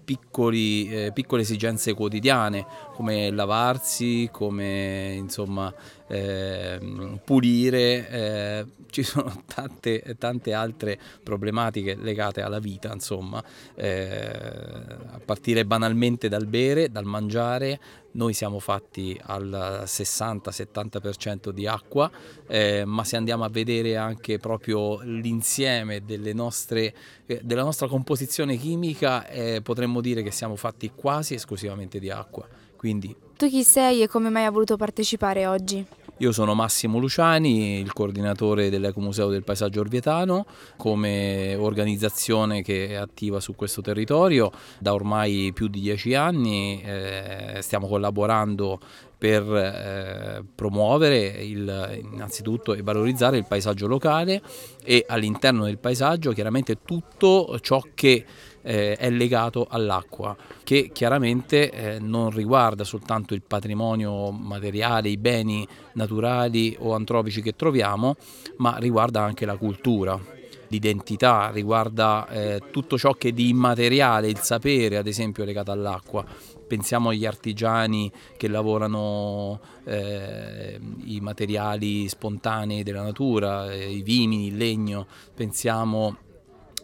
piccoli, 0.05 0.89
eh, 0.89 1.11
piccole 1.13 1.41
esigenze 1.41 1.93
quotidiane 1.93 2.65
come 2.93 3.29
lavarsi, 3.31 4.29
come 4.31 5.13
insomma, 5.17 5.73
eh, 6.07 6.79
pulire, 7.23 8.09
eh, 8.09 8.65
ci 8.89 9.03
sono 9.03 9.43
tante, 9.53 10.15
tante, 10.17 10.53
altre 10.53 10.97
problematiche 11.23 11.95
legate 11.95 12.41
alla 12.41 12.59
vita, 12.59 12.91
insomma, 12.91 13.43
eh, 13.75 14.31
a 15.11 15.19
partire 15.23 15.65
banalmente 15.65 16.29
dal 16.29 16.45
bere, 16.45 16.89
dal 16.89 17.05
mangiare, 17.05 17.79
noi 18.17 18.33
siamo 18.33 18.59
fatti 18.59 19.19
al 19.25 19.83
60-70% 19.85 21.49
di 21.49 21.67
acqua, 21.67 22.09
eh, 22.47 22.83
ma 22.83 23.03
se 23.03 23.15
andiamo 23.15 23.43
a 23.43 23.49
vedere 23.49 23.95
anche 23.95 24.39
proprio 24.39 25.01
l'insieme 25.01 26.01
nostre, 26.33 26.95
eh, 27.27 27.41
della 27.43 27.63
nostra 27.63 27.87
composizione 27.87 28.57
chimica, 28.57 29.27
eh, 29.27 29.61
potremmo 29.61 30.01
dire 30.01 30.23
che 30.23 30.31
siamo 30.31 30.55
fatti 30.55 30.91
quasi 30.95 31.35
esclusivamente 31.35 31.99
di 31.99 32.09
acqua. 32.09 32.47
Quindi, 32.75 33.15
tu 33.37 33.47
chi 33.47 33.63
sei 33.63 34.01
e 34.01 34.07
come 34.07 34.29
mai 34.29 34.45
hai 34.45 34.51
voluto 34.51 34.77
partecipare 34.77 35.45
oggi? 35.45 35.85
Io 36.19 36.31
sono 36.31 36.55
Massimo 36.55 36.97
Luciani, 36.97 37.79
il 37.79 37.93
coordinatore 37.93 38.71
dell'Ecomuseo 38.71 39.29
del 39.29 39.43
Paesaggio 39.43 39.81
Orvietano, 39.81 40.47
come 40.75 41.53
organizzazione 41.53 42.63
che 42.63 42.87
è 42.87 42.93
attiva 42.95 43.39
su 43.39 43.53
questo 43.53 43.81
territorio 43.81 44.51
da 44.79 44.95
ormai 44.95 45.51
più 45.53 45.67
di 45.67 45.79
dieci 45.79 46.15
anni. 46.15 46.81
Eh, 46.81 47.59
stiamo 47.61 47.87
collaborando 47.87 48.79
per 49.15 49.43
eh, 49.43 50.43
promuovere 50.55 51.19
il, 51.43 52.01
innanzitutto 52.11 52.73
e 52.73 52.81
valorizzare 52.81 53.37
il 53.37 53.45
paesaggio 53.47 53.85
locale 53.85 54.41
e 54.83 55.05
all'interno 55.07 55.65
del 55.65 55.77
paesaggio 55.77 56.31
chiaramente 56.31 56.79
tutto 56.83 57.59
ciò 57.61 57.79
che 57.93 58.25
eh, 58.67 58.97
è 58.97 59.09
legato 59.09 59.65
all'acqua, 59.69 60.35
che 60.65 60.89
chiaramente 60.91 61.71
eh, 61.71 61.99
non 61.99 62.29
riguarda 62.31 62.83
soltanto 62.83 63.33
il 63.33 63.41
patrimonio 63.41 64.29
materiale, 64.31 65.07
i 65.07 65.17
beni 65.17 65.65
naturali 65.93 66.75
o 66.77 66.93
antropici 66.93 67.41
che 67.41 67.55
troviamo, 67.55 68.17
ma 68.57 68.75
riguarda 68.77 69.23
anche 69.23 69.45
la 69.45 69.55
cultura 69.55 70.19
l'identità, 70.69 71.49
riguarda 71.49 72.27
eh, 72.27 72.61
tutto 72.71 72.97
ciò 72.97 73.13
che 73.13 73.29
è 73.29 73.31
di 73.31 73.47
immateriale, 73.47 74.27
il 74.27 74.39
sapere 74.39 74.97
ad 74.97 75.07
esempio 75.07 75.45
legato 75.45 75.71
all'acqua. 75.71 76.25
Pensiamo 76.67 77.07
agli 77.07 77.25
artigiani 77.25 78.11
che 78.35 78.49
lavorano 78.49 79.61
eh, 79.85 80.77
i 81.05 81.21
materiali 81.21 82.09
spontanei 82.09 82.83
della 82.83 83.01
natura, 83.01 83.71
eh, 83.71 83.89
i 83.89 84.01
vimini, 84.01 84.47
il 84.47 84.57
legno, 84.57 85.07
pensiamo 85.33 86.17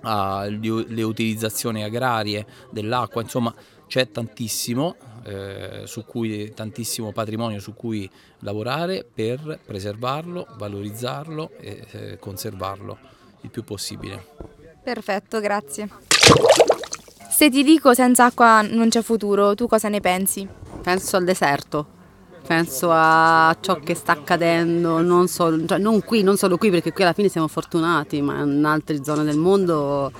alle 0.03 1.03
utilizzazioni 1.03 1.83
agrarie 1.83 2.45
dell'acqua, 2.69 3.21
insomma 3.21 3.53
c'è 3.87 4.09
tantissimo, 4.09 4.95
eh, 5.23 5.81
su 5.85 6.05
cui, 6.05 6.53
tantissimo 6.53 7.11
patrimonio 7.11 7.59
su 7.59 7.73
cui 7.73 8.09
lavorare 8.39 9.05
per 9.11 9.59
preservarlo, 9.65 10.47
valorizzarlo 10.57 11.51
e 11.59 11.85
eh, 11.91 12.19
conservarlo 12.19 12.97
il 13.41 13.49
più 13.49 13.63
possibile. 13.63 14.25
Perfetto, 14.83 15.39
grazie. 15.39 15.89
Se 17.29 17.49
ti 17.49 17.63
dico 17.63 17.93
senza 17.93 18.25
acqua 18.25 18.61
non 18.61 18.89
c'è 18.89 19.01
futuro, 19.01 19.55
tu 19.55 19.67
cosa 19.67 19.89
ne 19.89 20.01
pensi? 20.01 20.47
Penso 20.81 21.17
al 21.17 21.23
deserto 21.23 21.92
penso 22.45 22.89
a 22.91 23.55
ciò 23.59 23.79
che 23.79 23.95
sta 23.95 24.11
accadendo, 24.11 25.01
non, 25.01 25.27
solo, 25.27 25.65
cioè 25.65 25.77
non 25.77 26.03
qui, 26.03 26.23
non 26.23 26.37
solo 26.37 26.57
qui, 26.57 26.69
perché 26.69 26.91
qui 26.91 27.03
alla 27.03 27.13
fine 27.13 27.29
siamo 27.29 27.47
fortunati, 27.47 28.21
ma 28.21 28.41
in 28.41 28.63
altre 28.65 29.03
zone 29.03 29.23
del 29.23 29.37
mondo 29.37 30.11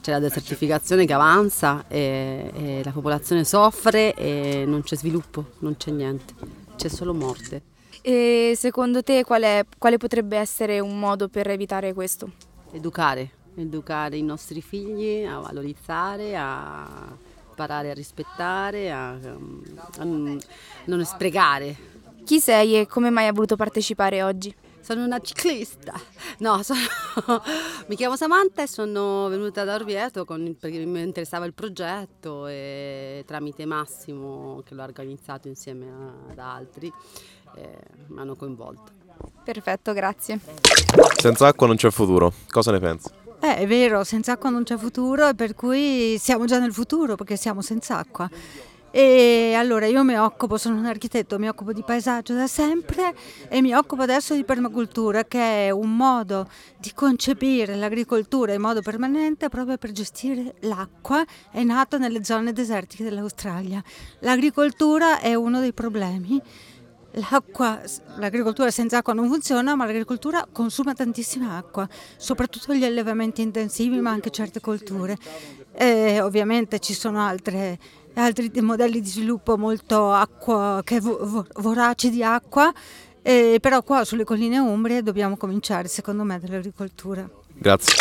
c'è 0.00 0.12
la 0.12 0.18
desertificazione 0.18 1.06
che 1.06 1.12
avanza 1.12 1.84
e, 1.88 2.50
e 2.54 2.80
la 2.84 2.90
popolazione 2.90 3.44
soffre 3.44 4.14
e 4.14 4.64
non 4.66 4.82
c'è 4.82 4.96
sviluppo, 4.96 5.52
non 5.60 5.76
c'è 5.76 5.90
niente, 5.90 6.34
c'è 6.76 6.88
solo 6.88 7.14
morte. 7.14 7.62
E 8.02 8.54
secondo 8.56 9.02
te 9.02 9.24
quale, 9.24 9.66
quale 9.76 9.96
potrebbe 9.98 10.36
essere 10.36 10.80
un 10.80 10.98
modo 10.98 11.28
per 11.28 11.48
evitare 11.50 11.92
questo? 11.92 12.30
Educare, 12.72 13.30
educare 13.56 14.16
i 14.16 14.22
nostri 14.22 14.62
figli 14.62 15.24
a 15.24 15.38
valorizzare, 15.38 16.36
a 16.36 17.16
imparare 17.58 17.90
a 17.90 17.94
rispettare, 17.94 18.92
a, 18.92 19.10
a 19.10 20.04
non 20.04 21.04
sprecare. 21.04 21.76
Chi 22.24 22.38
sei 22.38 22.78
e 22.78 22.86
come 22.86 23.10
mai 23.10 23.26
hai 23.26 23.32
voluto 23.32 23.56
partecipare 23.56 24.22
oggi? 24.22 24.54
Sono 24.80 25.04
una 25.04 25.18
ciclista. 25.18 25.92
No, 26.38 26.62
sono... 26.62 26.78
mi 27.88 27.96
chiamo 27.96 28.16
Samantha 28.16 28.62
e 28.62 28.68
sono 28.68 29.28
venuta 29.28 29.64
da 29.64 29.74
Orvieto 29.74 30.24
con... 30.24 30.56
perché 30.58 30.84
mi 30.84 31.02
interessava 31.02 31.44
il 31.46 31.52
progetto 31.52 32.46
e 32.46 33.24
tramite 33.26 33.66
Massimo, 33.66 34.62
che 34.64 34.74
l'ha 34.74 34.84
organizzato 34.84 35.48
insieme 35.48 35.86
ad 36.30 36.38
altri, 36.38 36.90
eh, 37.56 37.78
mi 38.06 38.20
hanno 38.20 38.36
coinvolto. 38.36 38.92
Perfetto, 39.42 39.92
grazie. 39.92 40.38
Senza 41.16 41.48
acqua 41.48 41.66
non 41.66 41.76
c'è 41.76 41.90
futuro. 41.90 42.32
Cosa 42.48 42.70
ne 42.70 42.78
pensi? 42.78 43.17
Eh, 43.40 43.56
è 43.56 43.66
vero, 43.68 44.02
senza 44.02 44.32
acqua 44.32 44.50
non 44.50 44.64
c'è 44.64 44.76
futuro, 44.76 45.32
per 45.32 45.54
cui 45.54 46.18
siamo 46.18 46.44
già 46.44 46.58
nel 46.58 46.72
futuro 46.72 47.14
perché 47.14 47.36
siamo 47.36 47.62
senza 47.62 47.96
acqua. 47.96 48.28
E 48.90 49.52
allora 49.54 49.86
io 49.86 50.02
mi 50.02 50.16
occupo, 50.16 50.56
sono 50.56 50.76
un 50.76 50.86
architetto, 50.86 51.38
mi 51.38 51.46
occupo 51.46 51.72
di 51.72 51.84
paesaggio 51.84 52.34
da 52.34 52.46
sempre 52.48 53.14
e 53.48 53.60
mi 53.60 53.74
occupo 53.74 54.02
adesso 54.02 54.34
di 54.34 54.44
permacultura, 54.44 55.24
che 55.24 55.66
è 55.66 55.70
un 55.70 55.94
modo 55.94 56.48
di 56.78 56.92
concepire 56.94 57.76
l'agricoltura 57.76 58.54
in 58.54 58.60
modo 58.60 58.80
permanente 58.82 59.48
proprio 59.48 59.76
per 59.76 59.92
gestire 59.92 60.54
l'acqua. 60.62 61.24
È 61.50 61.62
nato 61.62 61.98
nelle 61.98 62.24
zone 62.24 62.52
desertiche 62.52 63.04
dell'Australia. 63.04 63.80
L'agricoltura 64.20 65.20
è 65.20 65.34
uno 65.34 65.60
dei 65.60 65.72
problemi 65.72 66.42
L'acqua, 67.12 67.80
l'agricoltura 68.18 68.70
senza 68.70 68.98
acqua 68.98 69.12
non 69.12 69.28
funziona, 69.28 69.74
ma 69.74 69.86
l'agricoltura 69.86 70.46
consuma 70.52 70.94
tantissima 70.94 71.56
acqua, 71.56 71.88
soprattutto 72.16 72.74
gli 72.74 72.84
allevamenti 72.84 73.40
intensivi, 73.42 73.98
ma 73.98 74.10
anche 74.10 74.30
certe 74.30 74.60
colture. 74.60 75.16
E 75.72 76.20
ovviamente 76.20 76.78
ci 76.80 76.92
sono 76.92 77.20
altre, 77.24 77.78
altri 78.14 78.50
modelli 78.60 79.00
di 79.00 79.08
sviluppo 79.08 79.56
molto 79.56 80.12
acqua, 80.12 80.82
voraci 81.56 82.10
di 82.10 82.22
acqua, 82.22 82.72
però 83.22 83.82
qua 83.82 84.04
sulle 84.04 84.24
colline 84.24 84.58
umbrie 84.58 85.02
dobbiamo 85.02 85.36
cominciare, 85.36 85.88
secondo 85.88 86.24
me, 86.24 86.38
dall'agricoltura. 86.38 87.28
Grazie. 87.54 87.94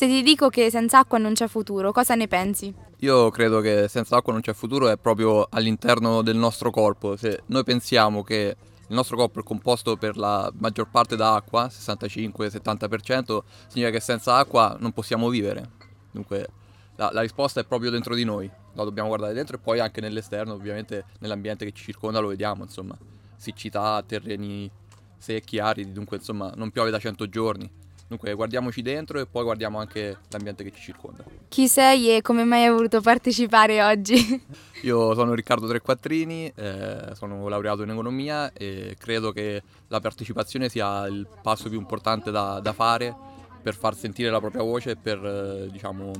Se 0.00 0.06
ti 0.06 0.22
dico 0.22 0.48
che 0.48 0.70
senza 0.70 1.00
acqua 1.00 1.18
non 1.18 1.34
c'è 1.34 1.46
futuro, 1.46 1.92
cosa 1.92 2.14
ne 2.14 2.26
pensi? 2.26 2.74
Io 3.00 3.28
credo 3.28 3.60
che 3.60 3.86
senza 3.86 4.16
acqua 4.16 4.32
non 4.32 4.40
c'è 4.40 4.54
futuro 4.54 4.88
è 4.88 4.96
proprio 4.96 5.46
all'interno 5.50 6.22
del 6.22 6.38
nostro 6.38 6.70
corpo. 6.70 7.18
Se 7.18 7.42
noi 7.48 7.64
pensiamo 7.64 8.22
che 8.22 8.56
il 8.88 8.94
nostro 8.94 9.18
corpo 9.18 9.40
è 9.40 9.42
composto 9.42 9.98
per 9.98 10.16
la 10.16 10.50
maggior 10.56 10.88
parte 10.88 11.16
da 11.16 11.34
acqua, 11.34 11.66
65-70%, 11.66 13.42
significa 13.66 13.90
che 13.90 14.00
senza 14.00 14.36
acqua 14.36 14.74
non 14.80 14.92
possiamo 14.92 15.28
vivere. 15.28 15.68
Dunque 16.10 16.48
la, 16.96 17.10
la, 17.12 17.20
risposta 17.20 17.60
è 17.60 17.64
proprio 17.66 17.90
dentro 17.90 18.14
di 18.14 18.24
noi, 18.24 18.50
la 18.72 18.84
dobbiamo 18.84 19.08
guardare 19.08 19.34
dentro 19.34 19.56
e 19.56 19.60
poi 19.62 19.80
anche 19.80 20.00
nell'esterno, 20.00 20.54
ovviamente 20.54 21.04
nell'ambiente 21.18 21.66
che 21.66 21.72
ci 21.72 21.84
circonda 21.84 22.20
lo 22.20 22.28
vediamo, 22.28 22.62
insomma, 22.62 22.96
siccità, 23.36 24.02
terreni 24.06 24.70
secchi, 25.18 25.58
aridi, 25.58 25.92
dunque 25.92 26.16
insomma 26.16 26.50
non 26.56 26.70
piove 26.70 26.90
da 26.90 26.98
100 26.98 27.28
giorni. 27.28 27.70
Dunque 28.10 28.34
guardiamoci 28.34 28.82
dentro 28.82 29.20
e 29.20 29.26
poi 29.26 29.44
guardiamo 29.44 29.78
anche 29.78 30.18
l'ambiente 30.30 30.64
che 30.64 30.72
ci 30.72 30.80
circonda. 30.80 31.22
Chi 31.46 31.68
sei 31.68 32.16
e 32.16 32.22
come 32.22 32.42
mai 32.42 32.64
hai 32.64 32.70
voluto 32.72 33.00
partecipare 33.00 33.80
oggi? 33.84 34.44
Io 34.82 35.14
sono 35.14 35.32
Riccardo 35.32 35.68
Trequattrini, 35.68 36.52
eh, 36.56 37.12
sono 37.14 37.46
laureato 37.46 37.84
in 37.84 37.90
economia 37.90 38.52
e 38.52 38.96
credo 38.98 39.30
che 39.30 39.62
la 39.86 40.00
partecipazione 40.00 40.68
sia 40.68 41.06
il 41.06 41.24
passo 41.40 41.68
più 41.68 41.78
importante 41.78 42.32
da, 42.32 42.58
da 42.58 42.72
fare 42.72 43.14
per 43.62 43.76
far 43.76 43.94
sentire 43.94 44.28
la 44.28 44.40
propria 44.40 44.64
voce 44.64 44.90
e 44.90 44.96
per 44.96 45.24
eh, 45.24 45.68
diciamo, 45.70 46.10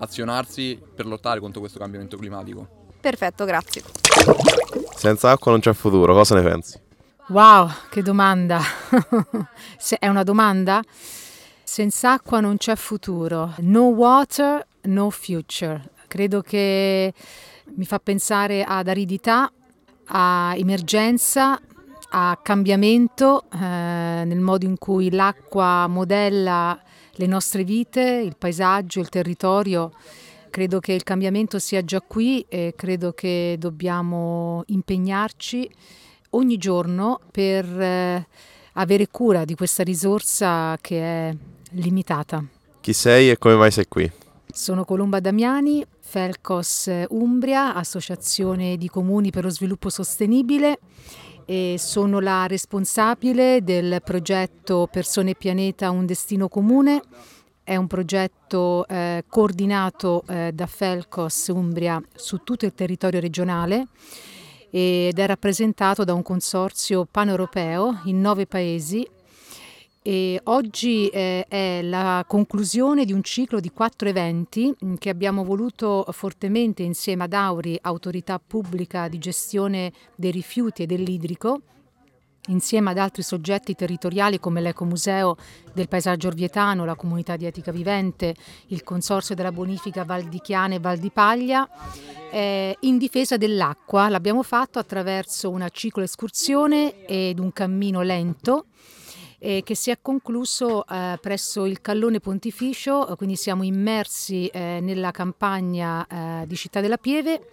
azionarsi 0.00 0.78
per 0.94 1.06
lottare 1.06 1.40
contro 1.40 1.60
questo 1.60 1.78
cambiamento 1.78 2.18
climatico. 2.18 2.90
Perfetto, 3.00 3.46
grazie. 3.46 3.82
Senza 4.96 5.30
acqua 5.30 5.50
non 5.50 5.60
c'è 5.60 5.72
futuro, 5.72 6.12
cosa 6.12 6.34
ne 6.34 6.42
pensi? 6.42 6.78
Wow, 7.28 7.70
che 7.88 8.02
domanda! 8.02 8.60
è 9.98 10.08
una 10.08 10.24
domanda? 10.24 10.82
Senza 11.64 12.12
acqua 12.12 12.40
non 12.40 12.56
c'è 12.56 12.76
futuro. 12.76 13.54
No 13.58 13.84
water, 13.84 14.66
no 14.82 15.10
future. 15.10 15.90
Credo 16.06 16.42
che 16.42 17.12
mi 17.74 17.84
fa 17.84 17.98
pensare 17.98 18.64
ad 18.64 18.88
aridità, 18.88 19.50
a 20.06 20.52
emergenza, 20.56 21.58
a 22.10 22.38
cambiamento 22.42 23.44
eh, 23.50 23.56
nel 23.58 24.40
modo 24.40 24.66
in 24.66 24.76
cui 24.76 25.10
l'acqua 25.10 25.86
modella 25.86 26.78
le 27.12 27.26
nostre 27.26 27.64
vite, 27.64 28.00
il 28.02 28.36
paesaggio, 28.36 29.00
il 29.00 29.08
territorio. 29.08 29.92
Credo 30.50 30.80
che 30.80 30.92
il 30.92 31.02
cambiamento 31.02 31.58
sia 31.58 31.82
già 31.82 32.02
qui 32.02 32.44
e 32.48 32.74
credo 32.76 33.12
che 33.12 33.56
dobbiamo 33.58 34.62
impegnarci 34.66 35.70
ogni 36.30 36.58
giorno 36.58 37.20
per 37.30 37.64
eh, 37.80 38.26
avere 38.74 39.08
cura 39.10 39.44
di 39.44 39.54
questa 39.54 39.82
risorsa 39.82 40.76
che 40.80 41.00
è 41.00 41.36
limitata. 41.72 42.44
Chi 42.80 42.92
sei 42.92 43.30
e 43.30 43.38
come 43.38 43.54
mai 43.54 43.70
sei 43.70 43.86
qui? 43.88 44.10
Sono 44.52 44.84
Colomba 44.84 45.20
Damiani, 45.20 45.84
Felcos 46.00 46.90
Umbria, 47.08 47.74
Associazione 47.74 48.76
di 48.76 48.88
Comuni 48.88 49.30
per 49.30 49.44
lo 49.44 49.50
Sviluppo 49.50 49.88
Sostenibile 49.88 50.78
e 51.44 51.76
sono 51.78 52.20
la 52.20 52.46
responsabile 52.46 53.62
del 53.62 54.00
progetto 54.04 54.88
Persone 54.90 55.30
e 55.30 55.34
Pianeta 55.36 55.90
Un 55.90 56.06
Destino 56.06 56.48
Comune. 56.48 57.02
È 57.64 57.76
un 57.76 57.86
progetto 57.86 58.86
eh, 58.88 59.24
coordinato 59.28 60.24
eh, 60.28 60.50
da 60.52 60.66
Felcos 60.66 61.46
Umbria 61.48 62.02
su 62.14 62.38
tutto 62.38 62.66
il 62.66 62.74
territorio 62.74 63.20
regionale 63.20 63.86
ed 64.74 65.18
è 65.18 65.26
rappresentato 65.26 66.02
da 66.02 66.14
un 66.14 66.22
consorzio 66.22 67.04
paneuropeo 67.04 68.00
in 68.04 68.22
nove 68.22 68.46
paesi. 68.46 69.06
E 70.04 70.40
oggi 70.44 71.08
eh, 71.08 71.44
è 71.46 71.80
la 71.82 72.24
conclusione 72.26 73.04
di 73.04 73.12
un 73.12 73.22
ciclo 73.22 73.60
di 73.60 73.70
quattro 73.70 74.08
eventi 74.08 74.74
mm, 74.84 74.94
che 74.94 75.10
abbiamo 75.10 75.44
voluto 75.44 76.06
fortemente 76.10 76.82
insieme 76.82 77.24
ad 77.24 77.34
Auri, 77.34 77.78
autorità 77.82 78.40
pubblica 78.44 79.08
di 79.08 79.18
gestione 79.18 79.92
dei 80.16 80.30
rifiuti 80.30 80.82
e 80.82 80.86
dell'idrico, 80.86 81.60
insieme 82.48 82.90
ad 82.90 82.98
altri 82.98 83.22
soggetti 83.22 83.74
territoriali 83.74 84.40
come 84.40 84.60
l'Ecomuseo 84.60 85.36
del 85.72 85.88
Paesaggio 85.88 86.28
Orvietano, 86.28 86.84
la 86.84 86.96
Comunità 86.96 87.36
di 87.36 87.46
Etica 87.46 87.70
Vivente, 87.70 88.34
il 88.68 88.82
Consorzio 88.82 89.34
della 89.34 89.52
Bonifica 89.52 90.04
Val 90.04 90.24
di 90.24 90.40
Chiana 90.40 90.74
e 90.74 90.80
Val 90.80 90.98
di 90.98 91.10
Paglia, 91.10 91.68
eh, 92.30 92.76
in 92.80 92.98
difesa 92.98 93.36
dell'acqua. 93.36 94.08
L'abbiamo 94.08 94.42
fatto 94.42 94.78
attraverso 94.78 95.50
una 95.50 95.68
cicloescursione 95.68 97.04
ed 97.06 97.38
un 97.38 97.52
cammino 97.52 98.02
lento 98.02 98.66
eh, 99.38 99.62
che 99.64 99.74
si 99.74 99.90
è 99.90 99.98
concluso 100.00 100.86
eh, 100.86 101.18
presso 101.20 101.66
il 101.66 101.80
Callone 101.80 102.20
Pontificio, 102.20 103.12
quindi 103.16 103.36
siamo 103.36 103.64
immersi 103.64 104.46
eh, 104.46 104.78
nella 104.80 105.10
campagna 105.10 106.06
eh, 106.06 106.46
di 106.46 106.54
Città 106.54 106.80
della 106.80 106.96
Pieve 106.96 107.48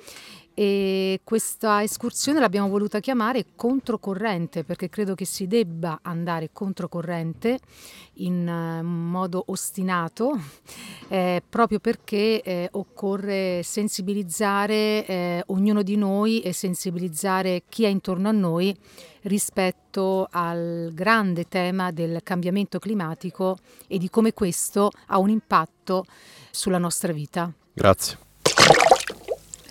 e 0.53 1.21
questa 1.23 1.83
escursione 1.83 2.39
l'abbiamo 2.39 2.67
voluta 2.67 2.99
chiamare 2.99 3.45
controcorrente 3.55 4.63
perché 4.63 4.89
credo 4.89 5.15
che 5.15 5.25
si 5.25 5.47
debba 5.47 5.99
andare 6.01 6.49
controcorrente 6.51 7.59
in 8.15 8.47
uh, 8.47 8.83
modo 8.85 9.43
ostinato 9.47 10.37
eh, 11.07 11.41
proprio 11.47 11.79
perché 11.79 12.41
eh, 12.41 12.67
occorre 12.71 13.61
sensibilizzare 13.63 15.05
eh, 15.05 15.43
ognuno 15.47 15.81
di 15.81 15.95
noi 15.95 16.41
e 16.41 16.53
sensibilizzare 16.53 17.63
chi 17.69 17.85
è 17.85 17.87
intorno 17.87 18.29
a 18.29 18.33
noi 18.33 18.75
rispetto 19.23 20.27
al 20.31 20.91
grande 20.93 21.47
tema 21.47 21.91
del 21.91 22.19
cambiamento 22.23 22.79
climatico 22.79 23.57
e 23.87 23.97
di 23.97 24.09
come 24.09 24.33
questo 24.33 24.91
ha 25.07 25.17
un 25.17 25.29
impatto 25.29 26.05
sulla 26.51 26.77
nostra 26.77 27.11
vita. 27.11 27.51
Grazie. 27.73 28.17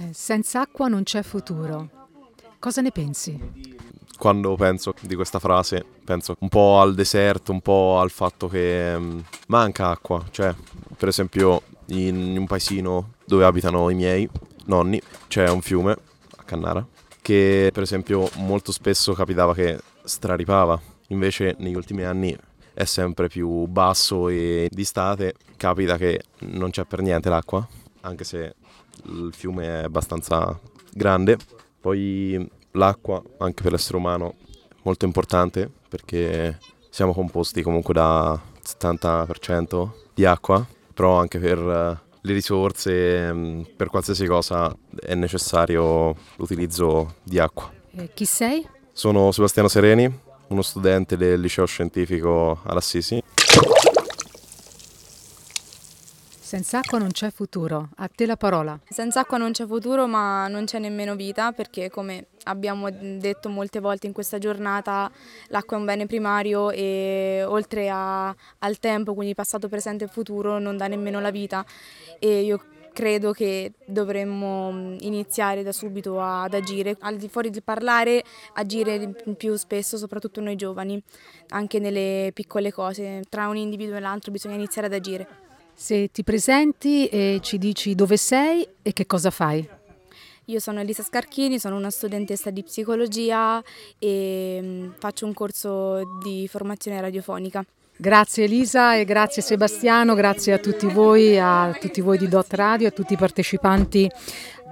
Eh, 0.00 0.12
senza 0.12 0.60
acqua 0.60 0.88
non 0.88 1.02
c'è 1.02 1.22
futuro. 1.22 1.90
Cosa 2.58 2.80
ne 2.80 2.90
pensi? 2.90 3.38
Quando 4.16 4.54
penso 4.56 4.94
di 5.00 5.14
questa 5.14 5.38
frase, 5.38 5.84
penso 6.04 6.36
un 6.40 6.48
po' 6.48 6.80
al 6.80 6.94
deserto, 6.94 7.52
un 7.52 7.60
po' 7.60 7.98
al 8.00 8.10
fatto 8.10 8.48
che 8.48 8.94
um, 8.96 9.22
manca 9.48 9.88
acqua. 9.88 10.24
Cioè, 10.30 10.54
per 10.96 11.08
esempio, 11.08 11.62
in 11.86 12.36
un 12.36 12.46
paesino 12.46 13.14
dove 13.24 13.44
abitano 13.44 13.90
i 13.90 13.94
miei 13.94 14.28
nonni 14.66 15.00
c'è 15.28 15.48
un 15.48 15.62
fiume 15.62 15.92
a 16.36 16.42
Cannara 16.42 16.86
che, 17.20 17.70
per 17.72 17.82
esempio, 17.82 18.28
molto 18.36 18.72
spesso 18.72 19.12
capitava 19.12 19.54
che 19.54 19.78
straripava. 20.02 20.80
Invece, 21.08 21.56
negli 21.58 21.74
ultimi 21.74 22.02
anni 22.02 22.36
è 22.72 22.84
sempre 22.84 23.28
più 23.28 23.66
basso 23.66 24.28
e 24.28 24.68
d'estate 24.70 25.34
capita 25.56 25.96
che 25.96 26.22
non 26.40 26.70
c'è 26.70 26.84
per 26.84 27.02
niente 27.02 27.28
l'acqua, 27.28 27.66
anche 28.02 28.24
se 28.24 28.54
il 29.04 29.30
fiume 29.32 29.80
è 29.80 29.84
abbastanza 29.84 30.58
grande, 30.92 31.36
poi 31.80 32.48
l'acqua 32.72 33.22
anche 33.38 33.62
per 33.62 33.72
l'essere 33.72 33.96
umano 33.96 34.34
è 34.68 34.74
molto 34.82 35.04
importante 35.04 35.70
perché 35.88 36.58
siamo 36.90 37.12
composti 37.12 37.62
comunque 37.62 37.94
da 37.94 38.40
70% 38.62 39.88
di 40.14 40.24
acqua, 40.24 40.66
però 40.92 41.18
anche 41.18 41.38
per 41.38 41.58
eh, 41.58 42.06
le 42.20 42.32
risorse, 42.32 43.32
mm, 43.32 43.62
per 43.76 43.88
qualsiasi 43.88 44.26
cosa 44.26 44.74
è 45.00 45.14
necessario 45.14 46.14
l'utilizzo 46.36 47.16
di 47.22 47.38
acqua. 47.38 47.70
Eh, 47.92 48.10
chi 48.12 48.24
sei? 48.24 48.66
Sono 48.92 49.30
Sebastiano 49.32 49.68
Sereni, 49.68 50.12
uno 50.48 50.62
studente 50.62 51.16
del 51.16 51.40
liceo 51.40 51.66
scientifico 51.66 52.60
all'Assisi. 52.64 53.22
Senza 56.48 56.78
acqua 56.78 56.96
non 56.96 57.10
c'è 57.10 57.30
futuro. 57.30 57.90
A 57.96 58.08
te 58.08 58.24
la 58.24 58.38
parola. 58.38 58.80
Senza 58.88 59.20
acqua 59.20 59.36
non 59.36 59.52
c'è 59.52 59.66
futuro, 59.66 60.06
ma 60.06 60.48
non 60.48 60.64
c'è 60.64 60.78
nemmeno 60.78 61.14
vita, 61.14 61.52
perché 61.52 61.90
come 61.90 62.28
abbiamo 62.44 62.88
detto 62.90 63.50
molte 63.50 63.80
volte 63.80 64.06
in 64.06 64.14
questa 64.14 64.38
giornata, 64.38 65.12
l'acqua 65.48 65.76
è 65.76 65.80
un 65.80 65.84
bene 65.84 66.06
primario 66.06 66.70
e 66.70 67.44
oltre 67.46 67.90
a, 67.90 68.34
al 68.60 68.78
tempo, 68.78 69.12
quindi 69.12 69.34
passato, 69.34 69.68
presente 69.68 70.04
e 70.04 70.08
futuro, 70.08 70.58
non 70.58 70.78
dà 70.78 70.86
nemmeno 70.86 71.20
la 71.20 71.30
vita. 71.30 71.62
E 72.18 72.40
io 72.40 72.64
credo 72.94 73.32
che 73.32 73.74
dovremmo 73.84 74.96
iniziare 75.00 75.62
da 75.62 75.72
subito 75.72 76.18
ad 76.18 76.54
agire, 76.54 76.96
al 77.00 77.18
di 77.18 77.28
fuori 77.28 77.50
del 77.50 77.62
parlare, 77.62 78.24
agire 78.54 79.12
più 79.36 79.54
spesso, 79.56 79.98
soprattutto 79.98 80.40
noi 80.40 80.56
giovani, 80.56 80.98
anche 81.48 81.78
nelle 81.78 82.30
piccole 82.32 82.72
cose. 82.72 83.24
Tra 83.28 83.48
un 83.48 83.56
individuo 83.58 83.96
e 83.96 84.00
l'altro 84.00 84.32
bisogna 84.32 84.54
iniziare 84.54 84.86
ad 84.86 84.94
agire. 84.94 85.46
Se 85.80 86.10
ti 86.10 86.24
presenti 86.24 87.06
e 87.06 87.38
ci 87.40 87.56
dici 87.56 87.94
dove 87.94 88.16
sei 88.16 88.66
e 88.82 88.92
che 88.92 89.06
cosa 89.06 89.30
fai. 89.30 89.66
Io 90.46 90.58
sono 90.58 90.80
Elisa 90.80 91.04
Scarchini, 91.04 91.60
sono 91.60 91.76
una 91.76 91.90
studentessa 91.90 92.50
di 92.50 92.64
psicologia 92.64 93.62
e 93.96 94.58
mm, 94.60 94.90
faccio 94.98 95.24
un 95.24 95.34
corso 95.34 96.18
di 96.20 96.48
formazione 96.48 97.00
radiofonica. 97.00 97.64
Grazie 97.96 98.44
Elisa 98.44 98.96
e 98.96 99.04
grazie 99.04 99.40
Sebastiano, 99.40 100.14
grazie 100.14 100.52
a 100.52 100.58
tutti 100.58 100.86
voi, 100.86 101.38
a 101.38 101.72
tutti 101.78 102.00
voi 102.00 102.18
di 102.18 102.26
Dot 102.26 102.52
Radio, 102.54 102.88
a 102.88 102.90
tutti 102.90 103.12
i 103.12 103.16
partecipanti 103.16 104.10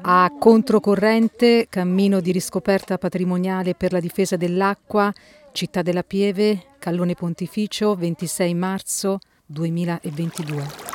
a 0.03 0.33
Controcorrente, 0.37 1.69
cammino 1.69 2.19
di 2.19 2.33
riscoperta 2.33 2.99
patrimoniale 2.99 3.75
per 3.75 3.93
la 3.93 4.01
difesa 4.01 4.37
dell'acqua, 4.37 5.13
Città 5.53 5.83
della 5.83 6.03
Pieve, 6.03 6.75
Callone 6.81 7.15
Pontificio, 7.15 7.95
26 7.95 8.55
marzo 8.55 9.19
2022. 9.47 10.86